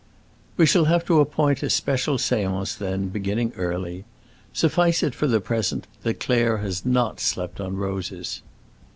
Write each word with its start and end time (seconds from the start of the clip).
"We 0.57 0.65
shall 0.65 0.85
have 0.85 1.05
to 1.05 1.19
appoint 1.19 1.61
a 1.61 1.69
special 1.69 2.17
séance, 2.17 2.75
then, 2.75 3.09
beginning 3.09 3.53
early. 3.55 4.03
Suffice 4.51 5.03
it 5.03 5.13
for 5.13 5.27
the 5.27 5.39
present 5.39 5.85
that 6.01 6.19
Claire 6.19 6.57
has 6.57 6.83
not 6.83 7.19
slept 7.19 7.61
on 7.61 7.75
roses. 7.75 8.41